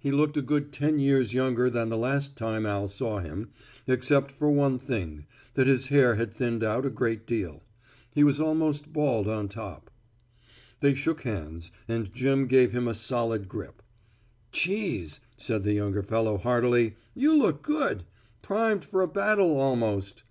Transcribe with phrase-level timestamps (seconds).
[0.00, 3.50] He looked a good ten years younger than the last time Al saw him,
[3.86, 7.62] except for one thing, that his hair had thinned out a great deal.
[8.12, 9.88] He was almost bald on top.
[10.80, 13.80] They shook hands and Jim gave him a solid grip.
[14.50, 18.02] "Cheese," said the younger fellow heartily, "you look good
[18.42, 20.24] primed for a battle, almost."